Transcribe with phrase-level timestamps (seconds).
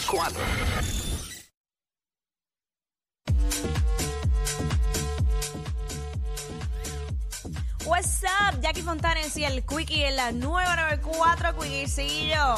[0.00, 0.42] 94.
[7.86, 12.56] What's up, Jackie Fontanes y el Quickie en la nueva 94 Quickiecillo.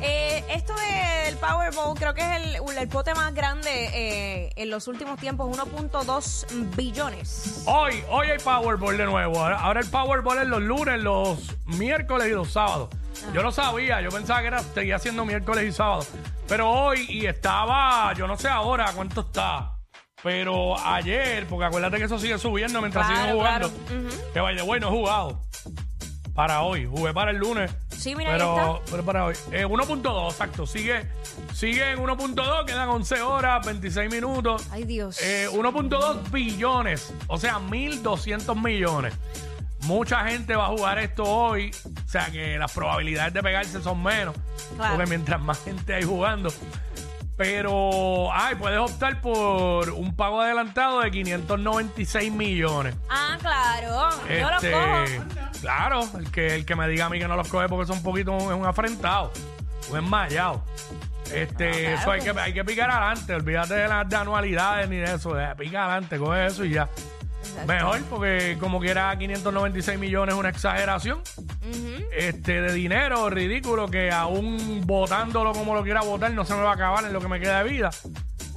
[0.00, 4.88] Eh, esto del Powerball creo que es el, el pote más grande eh, en los
[4.88, 7.62] últimos tiempos, 1.2 billones.
[7.66, 9.38] Hoy, hoy hay Powerball de nuevo.
[9.38, 12.88] Ahora, ahora el Powerball es los lunes, los miércoles y los sábados.
[13.32, 16.08] Yo no sabía, yo pensaba que era, seguía siendo miércoles y sábados.
[16.48, 19.70] Pero hoy, y estaba, yo no sé ahora cuánto está.
[20.22, 23.70] Pero ayer, porque acuérdate que eso sigue subiendo mientras Claro, siguen jugando.
[23.70, 24.06] claro.
[24.06, 24.32] Ujú.
[24.32, 25.42] Que vaya, bueno, he jugado.
[26.34, 27.70] Para hoy, jugué para el lunes.
[27.90, 28.90] Sí, mira, ahí pero, está.
[28.90, 29.34] pero para hoy.
[29.52, 30.66] Eh, 1.2, exacto.
[30.66, 31.06] Sigue,
[31.52, 34.66] sigue en 1.2, quedan 11 horas, 26 minutos.
[34.72, 35.20] Ay, Dios.
[35.22, 39.14] Eh, 1.2 billones, o sea, 1.200 millones.
[39.84, 44.02] Mucha gente va a jugar esto hoy, o sea que las probabilidades de pegarse son
[44.02, 44.34] menos,
[44.76, 44.94] Claro.
[44.96, 46.50] porque mientras más gente hay jugando.
[47.36, 52.94] Pero, ay, puedes optar por un pago adelantado de 596 millones.
[53.10, 54.08] ah, claro.
[54.28, 55.50] Yo Este, lo cojo.
[55.60, 57.96] Claro, el que, el que me diga a mí que no los coge porque son
[57.98, 59.32] un poquito, es un afrentado,
[59.90, 60.64] un enmayado.
[61.32, 64.96] Este, Ah, eso hay que, hay que picar adelante, olvídate de las de anualidades ni
[64.96, 66.88] de eso, pica adelante, coge eso y ya.
[67.54, 67.72] Exacto.
[67.72, 72.04] Mejor, porque como quiera 596 millones es una exageración Ujú.
[72.12, 76.70] este, de dinero ridículo que aún votándolo como lo quiera votar no se me va
[76.70, 77.90] a acabar en lo que me queda de vida.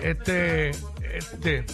[0.00, 0.70] Este,
[1.14, 1.64] este,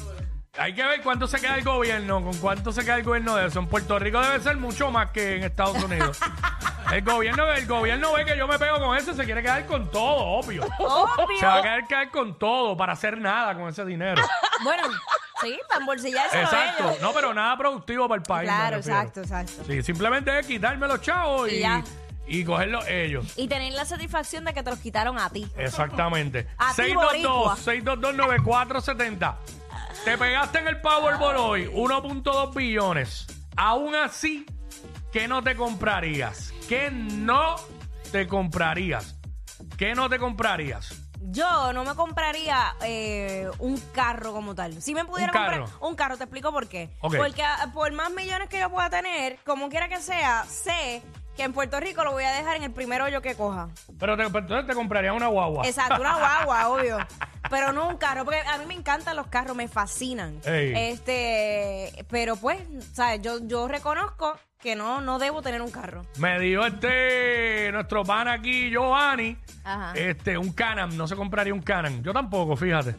[0.59, 3.47] hay que ver cuánto se queda el gobierno, con cuánto se queda el gobierno de
[3.47, 3.59] eso.
[3.61, 6.19] En Puerto Rico debe ser mucho más que en Estados Unidos.
[6.91, 9.67] El gobierno, el gobierno ve que yo me pego con eso y se quiere quedar
[9.67, 10.65] con todo, obvio.
[10.79, 11.39] Obvio.
[11.39, 14.23] Se va a quedar, quedar con todo para hacer nada con ese dinero.
[14.65, 14.85] Bueno,
[15.43, 16.97] sí, para embolsillarse Exacto.
[17.01, 18.49] No, pero nada productivo para el país.
[18.51, 18.99] me Claro, refiero.
[19.01, 19.65] exacto, exacto.
[19.67, 21.83] Sí, simplemente es quitarme los chavos Y y, ya.
[22.27, 23.33] y cogerlos ellos.
[23.37, 25.47] Y tener la satisfacción de que te los quitaron a ti.
[25.57, 26.47] Exactamente.
[26.59, 27.57] A ti, boricua.
[27.57, 29.35] 622-622-9470.
[30.05, 33.27] Te pegaste en el Powerball hoy, 1.2 billones.
[33.57, 34.47] Aún así,
[35.13, 36.53] ¿qué no te comprarías?
[36.69, 37.57] ¿Qué no
[38.13, 39.17] te comprarías?
[39.77, 40.95] ¿Qué no te comprarías?
[41.21, 44.81] Yo no me compraría eh, un carro como tal.
[44.81, 45.61] Si me pudiera Un carro.
[45.65, 46.91] comprar un carro, te explico por qué.
[47.01, 51.03] Porque ah, por más millones que yo pueda tener, como quiera que sea, sé
[51.39, 53.69] que en Puerto Rico lo voy a dejar en el primer hoyo que coja.
[54.01, 55.65] Pero te, pero entonces te comprarías una guagua.
[55.65, 56.99] Exacto, una guagua, obvio.
[57.49, 60.41] Pero no un carro, porque a mí me encantan los carros, me fascinan.
[60.45, 60.73] Ey.
[60.91, 62.61] Este, pero pues,
[62.93, 63.23] ¿sabes?
[63.23, 66.03] Yo, yo reconozco que no, no debo tener un carro.
[66.19, 69.93] Me dijo este, nuestro pan aquí, Giovanni, Ajá.
[69.95, 72.03] este, un Canon, no se compraría un Canon.
[72.03, 72.97] Yo tampoco, fíjate.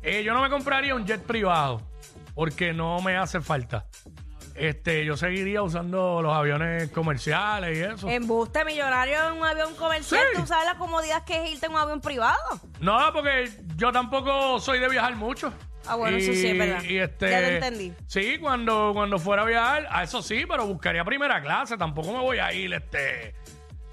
[0.00, 1.82] Eh, yo no me compraría un jet privado,
[2.36, 3.86] porque no me hace falta.
[4.54, 8.08] Este, yo seguiría usando los aviones comerciales y eso.
[8.08, 10.40] Embuste millonario en un avión comercial, Sí.
[10.40, 12.38] ¿tú sabes la comodidad que es irte en un avión privado?
[12.78, 15.52] No, porque yo tampoco soy de viajar mucho.
[15.86, 16.82] Ah, bueno, eso sí es verdad.
[16.84, 17.92] Y este, Ya te entendí.
[18.06, 21.76] Sí, cuando, cuando fuera a viajar, a eso sí, pero buscaría primera clase.
[21.76, 23.34] Tampoco me voy a ir este,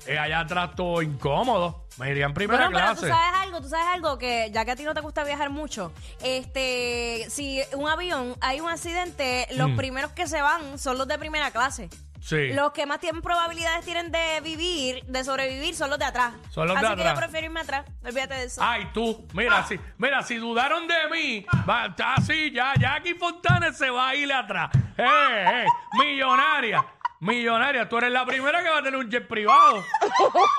[0.08, 1.86] eh, allá atrás todo incómodo.
[1.98, 3.14] Me iría en primera Bueno, pero tú clase.
[3.14, 5.92] sabes algo, tú sabes algo que ya que a ti no te gusta viajar mucho,
[6.24, 9.76] este, si un avión hay un accidente, los Mm.
[9.78, 11.90] primeros que se van son los de primera clase.
[12.22, 12.50] Sí.
[12.54, 16.34] Los que más tienen probabilidades tienen de vivir, de sobrevivir, son los de atrás.
[16.52, 17.84] Son los de Así que yo prefiero irme atrás.
[18.06, 18.62] Olvídate de eso.
[18.64, 23.76] Ay, tú, mira, si, mira, si dudaron de mí, va, está así, ya, Jackie Fontanes
[23.76, 24.70] se va a ir atrás.
[25.00, 25.66] Eh, eh,
[26.00, 26.86] millonaria,
[27.22, 29.82] millonaria, tú eres la primera que va a tener un jet privado.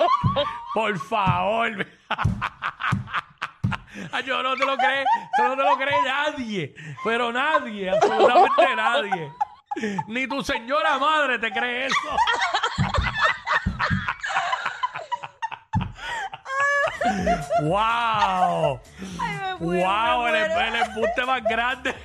[0.73, 1.85] Por favor.
[4.11, 8.75] Ay, Yo no te lo cree, eso no te lo cree nadie, pero nadie, absolutamente
[8.75, 9.31] nadie.
[10.07, 11.95] Ni tu señora madre te cree eso.
[17.63, 18.79] ¡Wow!
[19.19, 20.23] Ay, me muero, ¡Wow!
[20.23, 21.95] me El, el embuste más grande.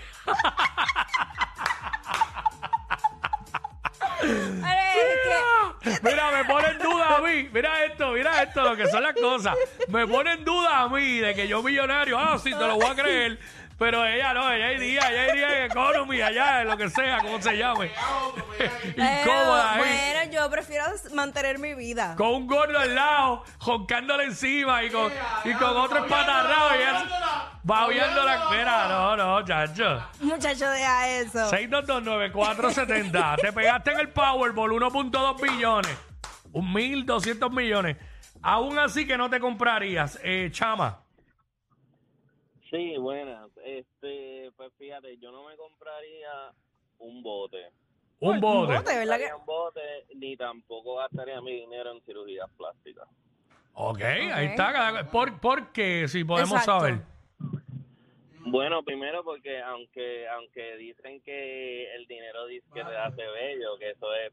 [6.03, 7.49] Mira, me pone en duda a mí.
[7.53, 9.55] Mira esto, mira esto, lo que son las cosas.
[9.89, 12.19] Me pone en duda a mí de que yo millonario.
[12.19, 13.39] Ah, sí, te lo voy a creer.
[13.79, 17.41] Pero ella no, ella iría, ella iría en economy, allá, en lo que sea, como
[17.41, 17.93] se llame.
[18.97, 19.79] Incómoda ahí.
[19.79, 22.17] Bueno, yo prefiero mantener mi vida.
[22.17, 25.13] Con un gordo al lado, joncándole encima y con,
[25.45, 27.07] y con otro espatarrado y eso.
[27.69, 28.49] Babeando la.
[28.51, 30.03] Mira, no, no, chacho.
[30.21, 31.51] Muchacho, deja eso.
[31.51, 33.37] 6229470.
[33.43, 35.99] Te pegaste en el Powerball 1.2 billones.
[36.53, 37.99] Un 1.200 millones.
[38.41, 40.19] Aún así que no te comprarías.
[40.23, 41.03] Eh, chama.
[42.71, 43.51] Sí, buenas.
[43.63, 46.31] Este, pues fíjate, yo no me compraría
[47.01, 47.71] un bote.
[48.21, 48.77] Un bote.
[48.79, 49.35] bote, ¿verdad que?
[49.35, 49.81] Un bote
[50.17, 53.07] ni tampoco gastaría mi dinero en cirugías plásticas.
[53.75, 54.73] Ok, ahí está.
[54.73, 56.09] cada- ¿Por, por qué?
[56.09, 56.81] Si podemos Exacto.
[56.81, 57.18] saber.
[58.51, 63.91] Bueno, primero porque aunque aunque dicen que el dinero dice que te hace bello, que
[63.91, 64.33] eso es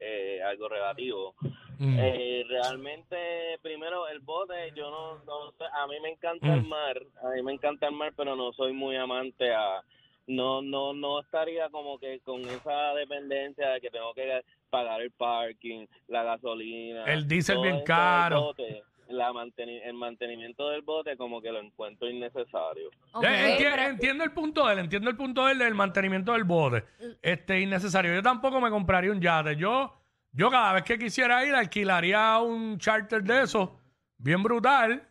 [0.00, 1.34] eh, algo relativo,
[1.80, 1.94] Mm.
[1.96, 6.68] eh, realmente primero el bote, yo no, no sé, a mí me encanta el Mm.
[6.68, 9.82] mar, a mí me encanta el mar, pero no soy muy amante a
[10.26, 15.10] no no no estaría como que con esa dependencia de que tengo que pagar el
[15.12, 18.42] parking, la gasolina, El diésel bien caro.
[18.42, 22.90] bote, la manteni- el mantenimiento del bote como que lo encuentro innecesario.
[23.22, 26.44] Eh, enti- entiendo el punto de él, entiendo el punto de él del mantenimiento del
[26.44, 26.84] bote.
[27.22, 28.14] Este, innecesario.
[28.14, 29.56] Yo tampoco me compraría un yate.
[29.56, 29.94] Yo,
[30.32, 33.70] yo cada vez que quisiera ir, alquilaría un charter de esos,
[34.18, 35.02] bien brutal,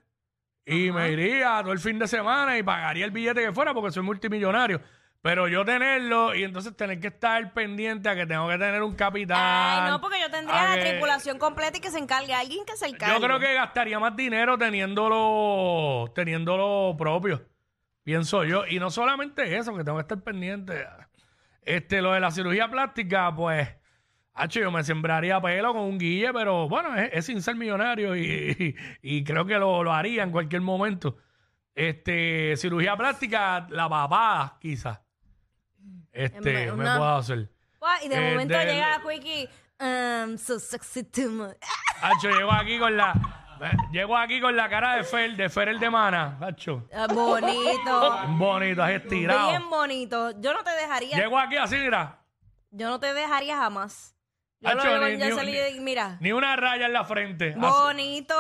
[0.65, 3.91] y me iría todo el fin de semana y pagaría el billete que fuera porque
[3.91, 4.81] soy multimillonario.
[5.27, 8.95] Pero yo tenerlo y entonces tener que estar pendiente a que tengo que tener un
[8.95, 9.37] capitán.
[9.37, 12.63] Ay, no, porque yo tendría a la que- tripulación completa y que se encargue alguien
[12.65, 13.13] que se encargue.
[13.13, 17.45] Yo creo que gastaría más dinero teniéndolo, teniéndolo propio.
[18.03, 18.65] Pienso yo.
[18.67, 20.85] Y no solamente eso, que tengo que estar pendiente.
[21.61, 23.67] Este, lo de la cirugía plástica, pues,
[24.33, 28.15] hacho, yo me sembraría pelo con un guille, pero bueno, es, es sin ser millonario
[28.15, 31.17] y, y- y creo que lo, lo haría en cualquier momento.
[31.75, 35.01] Este, cirugía plástica, la papada, quizás.
[36.17, 37.49] Este, En me una- puedo hacer.
[38.03, 39.49] Y de eh, momento llega Quickie,
[39.79, 41.55] I'm so sexy too much.
[42.01, 43.13] Hacho, llego aquí con la.
[43.91, 46.87] Llego aquí con la cara de Fer, de Fer el de Mana, Hacho.
[46.93, 48.27] Ah, Bonito.
[48.37, 49.49] Bonito, así estirado.
[49.49, 50.31] Bien bonito.
[50.39, 51.17] Yo no te dejaría.
[51.17, 52.19] Llego aquí así, mira.
[52.69, 54.15] Yo no te dejaría jamás.
[54.59, 57.51] Yo Hacho, veo ni- mira, Ni una raya en la frente.
[57.51, 57.59] Así.
[57.59, 58.35] bonito.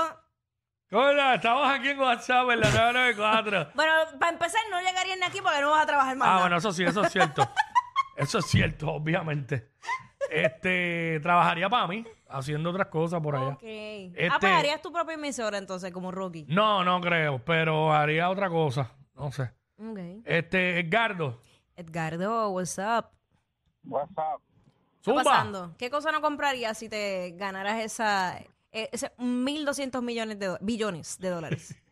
[0.91, 3.71] Hola, estamos aquí en WhatsApp en la 994.
[3.73, 6.27] Bueno, para empezar, no llegarían ni aquí porque no vas a trabajar más.
[6.27, 6.41] Ah, nada.
[6.43, 7.41] bueno, eso sí, eso es cierto.
[8.17, 9.69] eso es cierto, obviamente.
[10.29, 13.53] Este, trabajaría para mí, haciendo otras cosas por allá.
[13.53, 13.63] Ok.
[13.63, 16.45] Ah, Este- pues harías tu propia emisora entonces, como Rocky.
[16.49, 18.91] No, no creo, pero haría otra cosa.
[19.15, 19.43] No sé.
[19.77, 19.99] Ok.
[20.25, 21.39] Este, Edgardo,
[21.75, 23.05] Edgardo, what's up?
[23.85, 24.41] WhatsApp.
[24.41, 25.21] ¿Qué zumba.
[25.21, 25.75] está pasando?
[25.77, 28.39] ¿Qué cosa no comprarías si te ganaras esa,
[28.71, 31.75] eh, ese 1.200 millones de do- billones de dólares?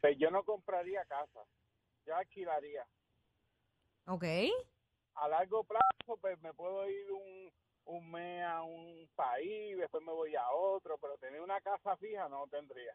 [0.00, 1.40] Pues yo no compraría casa,
[2.06, 2.86] yo alquilaría.
[4.06, 4.24] ok.
[5.22, 7.52] A largo plazo, pues me puedo ir un,
[7.96, 12.28] un mes a un país, después me voy a otro, pero tener una casa fija
[12.28, 12.92] no tendría.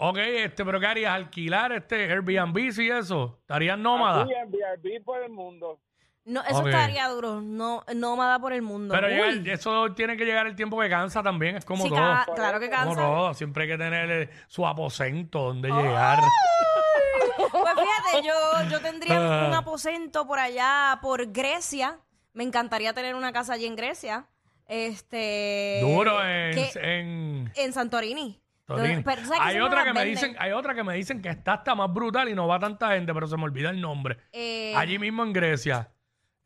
[0.00, 1.12] Ok, este, pero ¿qué harías?
[1.12, 3.38] ¿Alquilar este Airbnb y eso?
[3.40, 4.22] ¿Estarías nómada?
[4.22, 5.80] Airbnb por el mundo.
[6.24, 6.66] No, eso Ok.
[6.68, 7.40] estaría duro.
[7.40, 8.94] No, nómada por el mundo.
[8.94, 9.32] Pero llega Uy.
[9.38, 11.98] el- eso tiene que llegar el tiempo que cansa también, es como Sí, todo.
[11.98, 13.00] ca- claro que Como cansa.
[13.00, 16.18] todo, siempre hay que tener eh, su aposento donde llegar.
[18.24, 19.58] Yo, yo tendría un- Ah.
[19.58, 21.98] aposento por allá, por Grecia.
[22.32, 24.26] Me encantaría tener una casa allí en Grecia.
[24.66, 25.80] Este.
[25.82, 26.70] Duro en, que-
[27.00, 28.40] en en Santorini.
[28.66, 29.02] Torini.
[29.02, 30.14] Pero, ¿sabes Hay eso no otra las que me venden?
[30.14, 32.90] dicen, hay otra que me dicen que está hasta más brutal y no va tanta
[32.90, 34.18] gente, pero se me olvida el nombre.
[34.30, 35.90] Eh, Allí mismo en Grecia.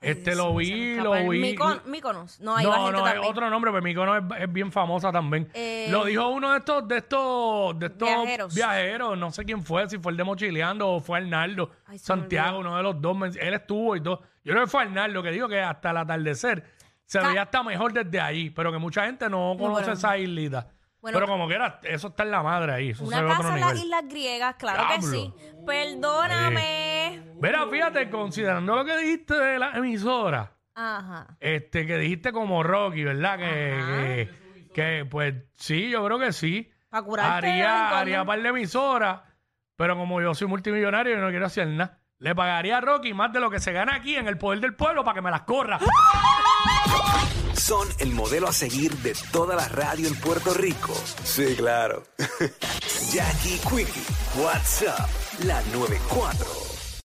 [0.03, 1.41] Este lo vi, lo vi.
[1.55, 2.41] Mykonos- Mykonos.
[2.41, 3.31] No, ahí va no, gente no, es también.
[3.33, 5.49] otro nombre, pero Mykonos es, es bien famosa también.
[5.55, 8.55] Eh, lo dijo uno de estos, de estos, de estos Viajeros.
[8.55, 9.19] viajeros.
[9.19, 12.21] no sé quién fue, si fue el de Mochileando o fue Arnaldo, Ay, se me
[12.21, 14.21] Santiago, uno de los dos, men- él estuvo y todo.
[14.45, 16.65] Yo creo que fue Arnaldo que dijo que hasta el atardecer
[17.05, 19.93] se Ca- veía hasta mejor desde ahí, pero que mucha gente no conoce bueno.
[19.93, 20.69] esa islita.
[21.01, 23.29] Bueno, pero como que era, eso está en la madre ahí, eso se Una ve
[23.29, 23.75] a otro casa en las.
[23.85, 25.13] Islas Griegas, claro que Diablo.
[25.13, 25.35] sí.
[25.67, 26.92] Perdóname.
[27.41, 31.37] Mira, fíjate, considerando lo que dijiste de la emisora, Ajá.
[31.41, 33.39] este, que dijiste como Rocky, ¿verdad?
[33.39, 34.29] Que,
[34.67, 36.71] que, que, pues sí, yo creo que sí.
[36.91, 39.23] Pa' curarte de vez en Haría, haría par de emisoras,
[39.77, 43.33] pero como yo soy multimillonario y no quiero hacer nada, le pagaría a Rocky más
[43.33, 45.43] de lo que se gana aquí en el poder del pueblo para que me las
[45.43, 45.79] corra.
[47.55, 50.93] Son el modelo a seguir de toda la radio en Puerto Rico.
[51.25, 52.03] Sí, claro.
[53.13, 54.05] Jackie Quickie,
[54.43, 55.09] WhatsApp,
[55.45, 56.72] la 94.